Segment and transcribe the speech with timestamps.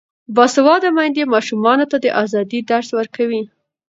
[0.35, 3.41] باسواده میندې ماشومانو ته د ازادۍ درس ورکوي.